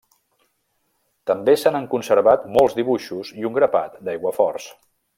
[1.31, 4.71] També se n'han conservat molts dibuixos i un grapat d'aiguaforts.